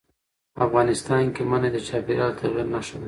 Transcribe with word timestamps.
افغانستان 0.65 1.23
کې 1.35 1.43
منی 1.49 1.69
د 1.73 1.77
چاپېریال 1.87 2.31
د 2.33 2.37
تغیر 2.39 2.65
نښه 2.73 2.95
ده. 2.97 2.99